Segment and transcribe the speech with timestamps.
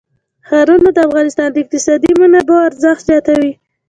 [0.47, 3.51] ښارونه د افغانستان د اقتصادي منابعو ارزښت زیاتوي.